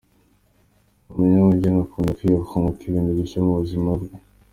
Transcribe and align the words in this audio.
Ni 1.15 1.21
umunyabugeni, 1.21 1.79
akunda 1.85 2.15
kwiga 2.17 2.31
no 2.35 2.43
kunguka 2.49 2.81
ibintu 2.85 3.11
bishya 3.17 3.39
mu 3.45 3.53
buzima 3.61 3.89
bwe. 3.99 4.11